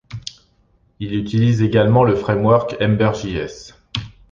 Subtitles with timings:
[0.99, 3.75] Il utilise également le framework Ember.js.